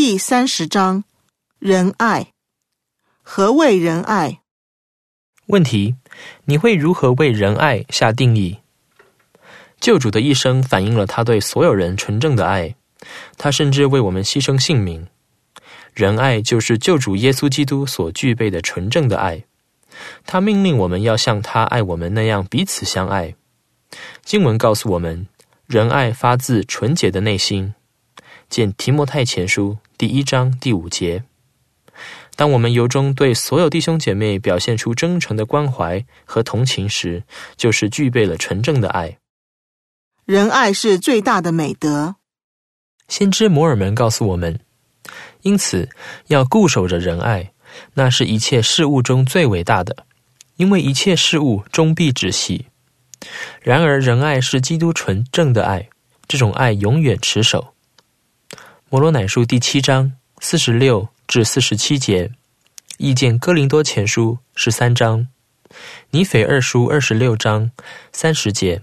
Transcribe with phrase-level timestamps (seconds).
[0.00, 1.02] 第三十章，
[1.58, 2.28] 仁爱。
[3.20, 4.42] 何谓仁爱？
[5.46, 5.96] 问题：
[6.44, 8.58] 你会如何为仁爱下定义？
[9.80, 12.76] 救主的一生反映了他对所有人纯正的爱，
[13.36, 15.08] 他甚至为我们牺牲性命。
[15.92, 19.42] 仁爱就是救主耶稣基督所具备的纯正的爱。
[20.24, 23.34] 他命令我们要像他爱我们那样彼此相爱。
[24.22, 25.26] 经文告诉我们，
[25.66, 27.74] 仁爱发自纯洁的内心。
[28.48, 31.24] 见提摩太前书第一章第五节。
[32.36, 37.24] 当我们由衷对所有弟兄姐妹表现出真诚的关怀和同情时，
[37.56, 39.18] 就是具备了纯正的爱。
[40.24, 42.14] 仁爱是最大的美德。
[43.08, 44.60] 先知摩尔门告诉我们，
[45.42, 45.88] 因此
[46.28, 47.50] 要固守着仁爱，
[47.94, 50.06] 那是一切事物中最伟大的，
[50.54, 52.66] 因为一切事物终必止息。
[53.60, 55.88] 然而，仁爱是基督纯正的爱，
[56.28, 57.74] 这种爱永远持守。
[58.90, 62.30] 摩罗乃书第七章四十六至四十七节，
[62.96, 65.28] 意见哥林多前书十三章，
[66.08, 67.70] 尼腓二书二十六章
[68.12, 68.80] 三十节，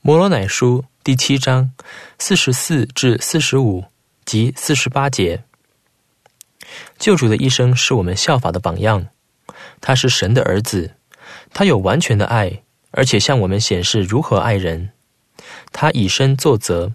[0.00, 1.70] 摩罗乃书第七章
[2.18, 3.84] 四十四至四十五
[4.24, 5.44] 及四十八节。
[6.98, 9.06] 救主的一生是我们效法的榜样，
[9.80, 10.96] 他是神的儿子，
[11.54, 14.90] 他有完全的爱，而且向我们显示如何爱人。
[15.70, 16.92] 他以身作则。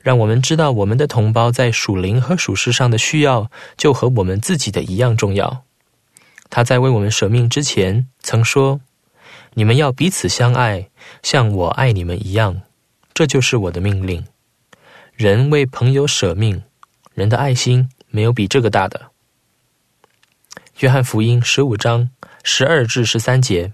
[0.00, 5.64] 让我们知道，我们的同胞在属灵和属世上的需要，就和我们自己的一样重要。
[6.50, 8.80] 他在为我们舍命之前，曾说
[9.54, 10.88] ：“你们要彼此相爱，
[11.22, 12.62] 像我爱你们一样，
[13.14, 14.24] 这就是我的命令。”
[15.14, 16.62] 人为朋友舍命，
[17.14, 19.10] 人的爱心没有比这个大的。
[20.80, 22.10] 约翰福音十五章
[22.42, 23.72] 十二至十三节，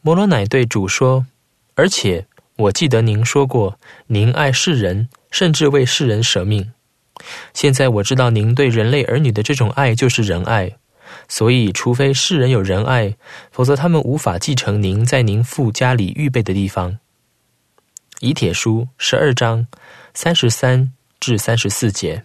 [0.00, 1.26] 摩罗乃对主说
[1.76, 6.72] ：“而且。”我记得您说过，您爱世人，甚至为世人舍命。
[7.54, 10.70] 现在我知道您对人类儿女的这种爱就是仁爱，
[11.28, 13.16] 所以除非世人有仁爱，
[13.50, 16.98] 否则他们无法继承您在您父家里预备的地方。
[18.20, 19.66] 以铁书十二章
[20.14, 22.22] 三十三至三十四节。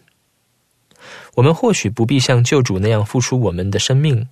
[1.35, 4.27] 我们或许不必像救主那样付出我们的生命，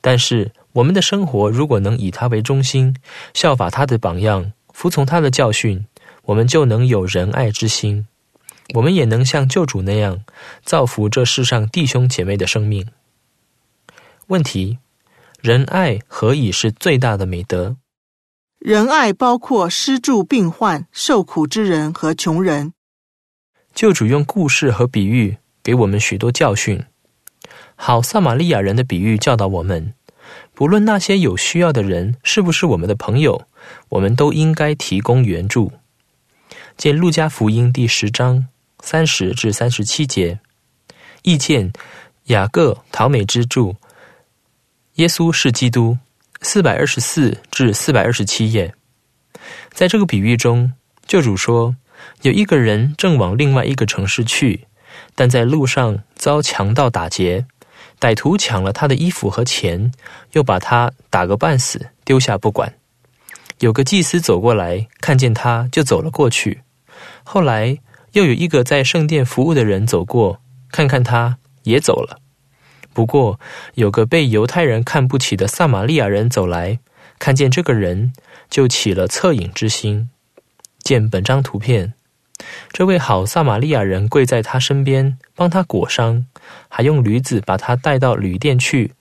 [0.00, 2.96] 但是我们的生活如果能以他为中心，
[3.32, 4.52] 效法他的榜样。
[4.76, 5.86] 服从他的教训，
[6.24, 8.06] 我们就能有仁爱之心，
[8.74, 10.22] 我们也能像救主那样
[10.66, 12.86] 造福这世上弟兄姐妹的生命。
[14.26, 14.76] 问题：
[15.40, 17.76] 仁爱何以是最大的美德？
[18.58, 22.74] 仁爱包括施助病患、受苦之人和穷人。
[23.74, 26.84] 救主用故事和比喻给我们许多教训。
[27.76, 29.94] 好撒玛利亚人的比喻教导我们。
[30.52, 33.46] 不论那些有需要的人是不是我们的朋友，
[33.88, 35.72] 我们都应该提供援助。
[36.76, 38.46] 见路加福音第十章
[38.80, 40.38] 三十至三十七节，
[41.22, 41.72] 意见
[42.24, 43.74] 雅各陶美之着，
[44.94, 45.96] 耶稣是基督，
[46.42, 48.74] 四百二十四至四百二十七页。
[49.72, 50.72] 在这个比喻中，
[51.06, 51.74] 救主说，
[52.22, 54.66] 有一个人正往另外一个城市去，
[55.14, 57.46] 但在路上遭强盗打劫。
[57.98, 59.90] 歹徒抢了他的衣服和钱，
[60.32, 62.70] 又把他打个半死，丢下不管。
[63.60, 66.62] 有个祭司走过来，看见他就走了过去。
[67.24, 67.78] 后来
[68.12, 70.40] 又有一个在圣殿服务的人走过，
[70.70, 72.20] 看看他也走了。
[72.92, 73.38] 不过
[73.74, 76.78] 有个被犹太人看不起的撒玛利亚人走来，
[77.18, 78.12] 看见这个人
[78.48, 80.08] 就起了恻隐之心。
[80.80, 81.94] 见本张图片。
[82.70, 86.26] 这位好撒玛利亚人跪在他身边，帮他裹伤，
[86.68, 88.92] 还用驴子把他带到旅店去。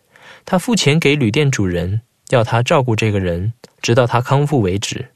[0.46, 5.10] 他付钱给旅店主人，要他照顾这个人，直到他康复为止。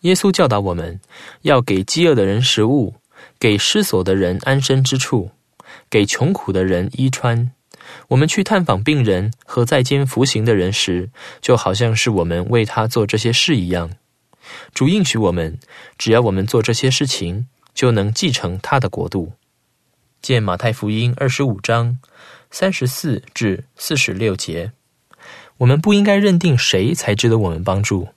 [0.00, 1.00] 耶稣教导我们
[1.42, 2.94] 要给饥饿的人食物，
[3.38, 5.30] 给失所的人安身之处，
[5.90, 7.50] 给穷苦的人衣穿。
[8.08, 11.10] 我们去探访病人和在监服刑的人时，
[11.40, 13.90] 就好像是我们为他做这些事一样。
[14.72, 15.58] 主应许我们，
[15.98, 19.32] 只要我们做这些事情，就能继承他的国度。
[20.22, 21.98] 见马太福音二十五章
[22.50, 24.72] 三十四至四十六节。
[25.60, 28.08] 我们不应该认定谁才值得我们帮助。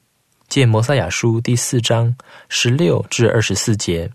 [0.48, 2.16] 借摩赛亚书第四章
[2.48, 4.10] 十六至二十四节。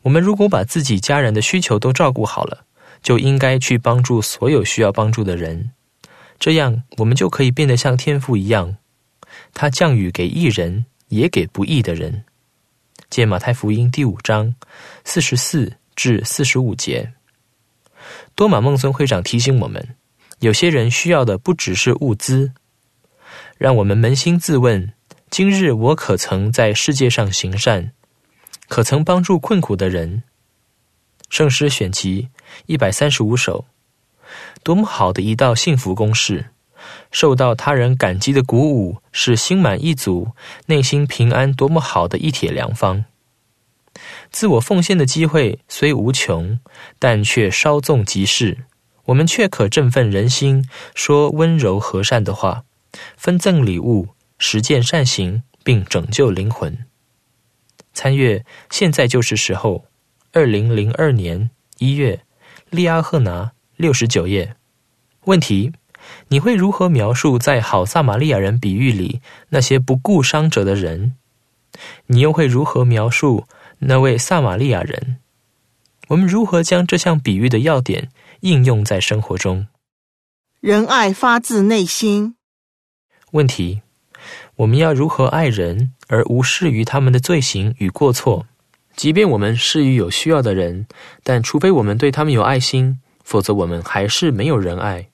[0.00, 2.64] 我们如果把自己家人的需求都照顾好了，
[3.02, 5.72] 就应该去帮助所有需要帮助的人。
[6.38, 8.78] 这样，我们就可以变得像天父一样，
[9.52, 10.86] 他降雨给义人。
[11.12, 12.24] 也给不义的人。
[13.10, 14.54] 见马太福音第五章
[15.04, 17.12] 四十四至四十五节。
[18.34, 19.94] 多马孟孙会长提醒我们，
[20.42, 22.52] 有些人需要的不只是物资。
[23.58, 24.92] 让我们扪心自问：
[25.30, 27.92] 今日我可曾在世界上行善？
[28.66, 30.24] 可曾帮助困苦的人？
[31.30, 32.28] 圣诗选集
[32.66, 33.66] 一百三十五首。
[34.64, 36.46] 多么好的一道幸福公式！
[37.12, 40.32] 受到他人感激的鼓舞，是心满意足、
[40.66, 43.04] 内心平安多么好的一帖良方。
[44.32, 46.58] 自我奉献的机会虽无穷，
[46.98, 48.64] 但却稍纵即逝。
[49.06, 52.64] 我们却可振奋人心，说温柔和善的话，
[53.16, 54.08] 分赠礼物，
[54.38, 56.86] 实践善行，并拯救灵魂。
[57.92, 59.86] 参阅，现在就是时候。
[60.34, 62.20] 二零零二年一月，
[62.70, 64.56] 利阿赫拿六十九页。
[65.24, 65.72] 问题：
[66.28, 69.20] 你会如何描述在好撒玛利亚人比喻里
[69.50, 71.16] 那些不顾伤者的人？
[72.06, 73.46] 你又会如何描述
[73.80, 75.18] 那位撒玛利亚人？
[76.08, 78.08] 我们如何将这项比喻的要点
[78.42, 79.68] 应用在生活中？
[80.60, 82.34] 仁爱发自内心。
[83.30, 83.82] 问题：
[84.56, 88.44] 我们要如何爱人而无视于他们的罪行与过错？
[88.96, 90.86] 即便我们施予有需要的人，
[91.22, 95.08] 但除非我们对他们有爱心，否则我们还是没有仁爱。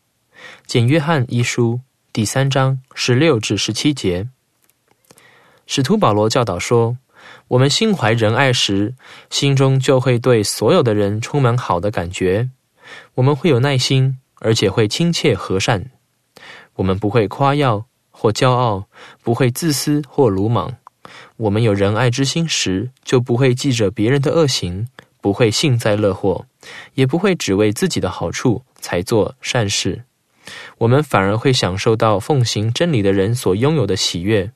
[0.66, 1.80] 简约翰一书
[2.14, 4.26] 第三章十六至十七节，
[5.66, 6.96] 使徒保罗教导说：
[7.48, 8.94] 我们心怀仁爱时，
[9.28, 12.48] 心中就会对所有的人充满好的感觉。
[13.14, 15.90] 我们会有耐心，而且会亲切和善。
[16.76, 18.88] 我们不会夸耀或骄傲，
[19.22, 20.76] 不会自私或鲁莽。
[21.36, 24.88] 我们有仁爱之心时，就不会记着别人的恶行，
[25.20, 26.46] 不会幸灾乐祸，
[26.94, 30.04] 也不会只为自己的好处才做善事。
[30.78, 34.52] 我们反而会享受到奉行真理的人所拥有的喜悦。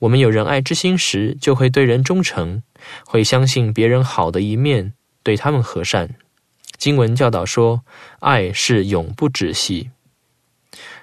[0.00, 2.62] 我们有仁爱之心时，就会对人忠诚，
[3.04, 6.14] 会相信别人好的一面，对他们和善。
[6.76, 7.82] 经文教导说，
[8.20, 9.90] 爱是永不止息。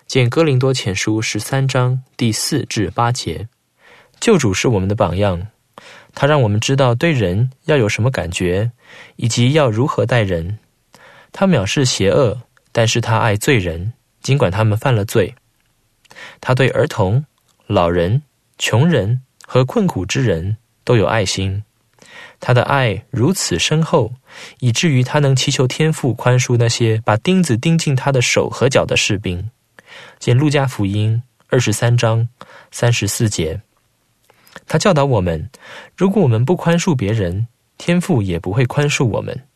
[0.05, 3.47] 见哥林多前书十三章第四至八节。
[4.19, 5.47] 救主是我们的榜样，
[6.13, 8.71] 他让我们知道对人要有什么感觉，
[9.17, 10.59] 以及要如何待人。
[11.31, 12.41] 他藐视邪恶，
[12.71, 13.91] 但是他爱罪人，
[14.21, 15.35] 尽管他们犯了罪。
[16.39, 17.25] 他对儿童、
[17.67, 18.21] 老人、
[18.57, 21.63] 穷人和困苦之人都有爱心。
[22.39, 24.13] 他的爱如此深厚，
[24.59, 29.49] 以至于他能祈求天父宽恕那些把钉子钉进他的手和脚的士兵。
[30.19, 32.27] 见路加福音二十三章
[32.71, 33.61] 三十四节。
[34.67, 35.49] 他教导我们：
[35.95, 37.47] 如果我们不宽恕别人，
[37.77, 39.47] 天父也不会宽恕我们。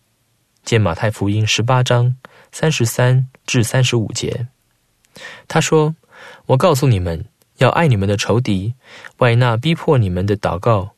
[0.63, 2.15] 见马太福音十八章
[2.51, 4.47] 三十三至三十五节。
[5.47, 5.95] 他说
[6.47, 7.25] ：“我告诉你们，
[7.57, 8.75] 要爱你们的仇敌，
[9.17, 10.91] 为那逼迫你们的祷告。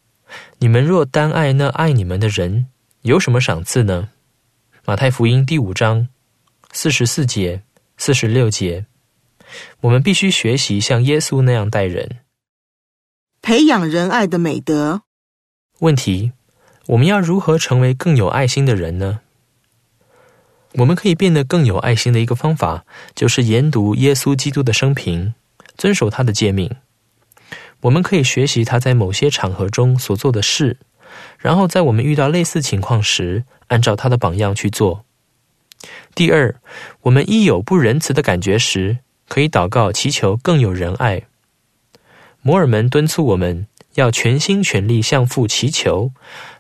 [0.60, 2.68] 你们若单爱那爱你们的人，
[3.02, 4.10] 有什么赏赐呢？”
[4.86, 6.08] 马太福音第五章
[6.72, 7.62] 四十四节、
[7.98, 8.86] 四十六节。
[9.82, 12.20] 我们必须学习像耶稣那样待人。
[13.42, 15.02] 培养仁爱的美德。
[15.80, 16.32] 问题：
[16.88, 19.20] 我们要如何成为更有爱心的人呢？
[20.76, 25.34] 我们可以变得更有爱心的一个方法，就是研读耶稣基督的生平，
[25.76, 26.74] 遵守他的诫命。
[27.82, 30.78] 我们可以学习他在某些场合中所做的事，
[31.38, 35.04] 然后在我们遇到类似情况时，按照他的榜样去做。
[36.14, 36.56] 第二，
[37.02, 41.24] 我们一有不仁慈的感觉时，可以祷告祈求更有仁爱。
[42.44, 46.12] 摩尔门敦促我们要全心全力向父祈求，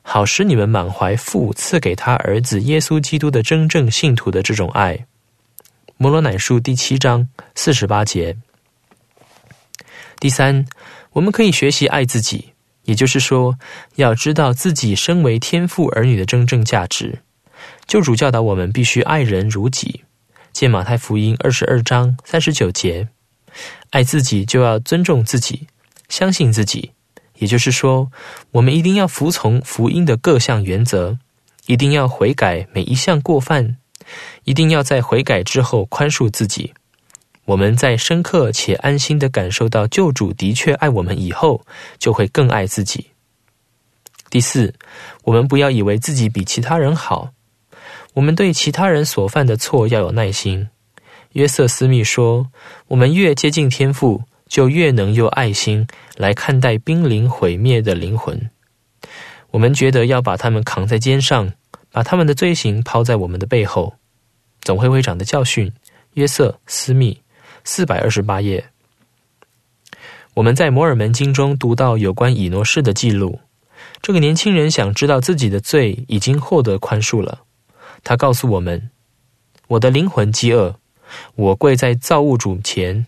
[0.01, 5.05] 好使你们满怀父赐给他儿子耶稣基督的真正信徒的这种爱。
[5.97, 8.35] 摩罗乃书第七章四十八节。
[10.21, 10.67] 第三，
[11.13, 13.57] 我们可以学习爱自己，也就是说，
[13.95, 17.17] 要知道自己身为天父儿女的真正价值。
[17.87, 20.03] 救主教导我们必须爱人如己，
[20.53, 23.07] 见马太福音二十二章三十九节。
[23.89, 25.65] 爱自己就要尊重自己，
[26.07, 26.91] 相信自己，
[27.39, 28.11] 也就是说，
[28.51, 31.17] 我们一定要服从福音的各项原则，
[31.65, 33.77] 一定要悔改每一项过犯，
[34.43, 36.71] 一定要在悔改之后宽恕自己。
[37.45, 41.65] 我们在深刻且安心地感受到救主的确爱我们以后，
[41.97, 43.07] 就会更爱自己。
[44.29, 44.73] 第四，
[45.23, 47.31] 我们不要以为自己比其他人好，
[48.13, 50.69] 我们对其他人所犯的错要有耐心。
[51.33, 52.47] 约瑟斯密说
[52.87, 58.49] ：“我们越接近天父，就越能用爱心来看待濒临毁灭的灵魂。
[59.49, 61.51] 我们觉得要把他们扛在肩上，
[61.91, 63.95] 把他们的罪行抛在我们的背后。”
[64.61, 65.71] 总会会长的教训，
[66.13, 67.19] 约瑟斯密，
[67.63, 68.69] 四百二十八页。
[70.35, 73.39] 我们在摩尔门经中读到有关以诺士的记录。
[74.01, 77.41] 这个年轻人想知道自己的罪已经获得宽恕了。
[78.03, 78.89] 他告诉我们
[79.67, 80.75] ：“我的灵魂饥饿。”
[81.35, 83.05] 我跪在造物主前，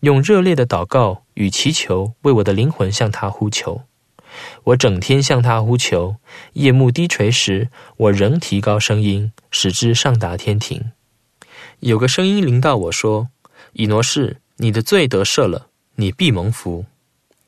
[0.00, 3.82] 用热烈的祷告与祈求，为我的灵魂向他呼求。
[4.64, 6.16] 我整天向他呼求；
[6.54, 10.90] 夜幕低垂时，我仍提高声音，使之上达天庭。
[11.78, 13.28] 有个声音临到我说
[13.72, 16.84] ：“以挪士，你的罪得赦了，你必蒙福。”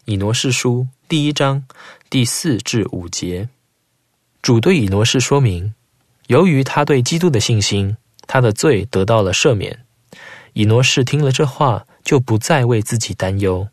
[0.07, 1.65] 以挪士书第一章
[2.09, 3.49] 第四至五节。
[4.43, 5.75] 主对以挪士说明，
[6.27, 7.97] 由于他对基督的信心，
[8.27, 9.85] 他的罪得到了赦免。
[10.55, 13.69] 以挪士听了这话，就不再为自己担忧。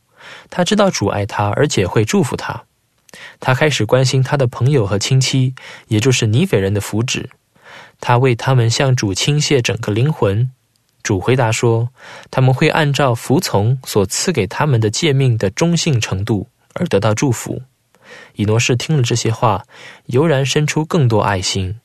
[0.49, 2.65] 他知道主爱他，而且会祝福他。
[3.39, 5.55] 他开始关心他的朋友和亲戚，
[5.87, 7.27] 也就是尼斐人的福祉。
[7.99, 10.51] 他为他们向主倾泻整个灵魂。
[11.03, 11.89] 主回答说，
[12.29, 17.61] 他们会按照服从所赐给他们的诫命的忠信程度而得到祝福。
[18.35, 19.65] 以诺士听了这些话，
[20.07, 21.79] 油然生出更多爱心，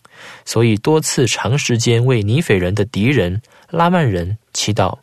[0.44, 4.98] 所以多次长时间为尼斐人的敌人拉曼人祈祷。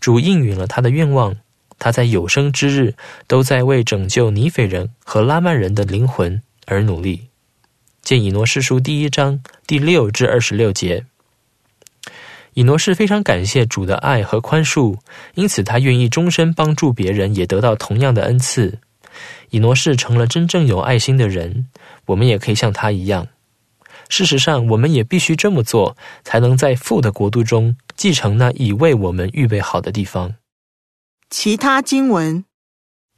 [0.00, 1.36] 主应允了他的愿望，
[1.78, 2.94] 他在有生之日
[3.26, 7.28] 都在为拯救尼斐人和拉曼人的灵魂而努力。
[8.02, 11.04] 见以诺士书第一章第六至二十六节。
[12.58, 14.98] 以诺士非常感谢主的爱和宽恕，
[15.34, 18.80] 因此他愿意终身帮助别人，也得到同样的恩赐。
[19.50, 21.68] 以诺士成了真正有爱心的人，
[22.06, 23.28] 我们也可以像他一样。
[24.08, 30.34] 事实上，我们也必须这么做，才能在父的国度中继承那已为我们预备好的地方。
[31.30, 32.44] 其他经文：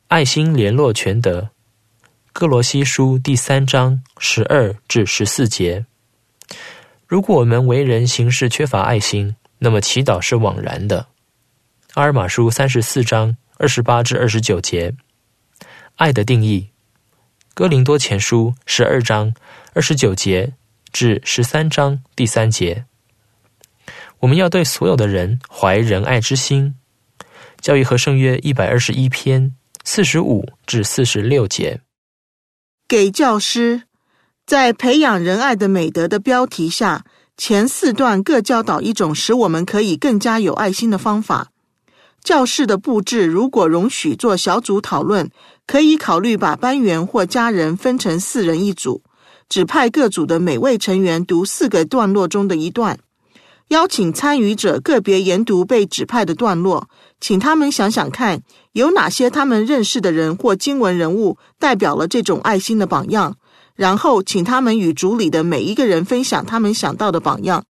[0.08, 1.48] 爱心联络全德，
[2.34, 5.86] 哥罗西书第三章十二至十四节。
[7.10, 11.08] 如果我们为人行事缺乏爱心，那么祈祷是枉然的。
[11.94, 14.94] 阿尔玛书三十四章二十八至二十九节。
[15.96, 16.70] 爱的定义，
[17.52, 19.34] 《哥林多前书》十二章
[19.72, 20.52] 二十九节
[20.92, 22.84] 至十三章第三节。
[24.20, 26.76] 我们要对所有的人怀仁爱之心。
[27.60, 31.80] 《教育和圣约》一百二十一篇四十五至四十六节。
[32.86, 33.82] 给教师，
[34.50, 37.04] 在培养仁爱的美德的标题下，
[37.36, 41.52] 前四段各教导一种使我们可以更加有爱心的方法。
[42.24, 45.30] 教室的布置如果容许做小组讨论，
[45.68, 49.04] 可以考虑把班员或家人分成四人一组，
[49.48, 52.98] 指派各组的每位成员读四个段落中的一段，
[53.68, 56.88] 邀请参与者个别研读被指派的段落，
[57.20, 58.42] 请他们想想看
[58.72, 63.36] 有哪些他们认识的人或经文人物代表了这种爱心的榜样，
[63.74, 67.64] 然后请他们与组里的每一个人分享他们想到的榜样。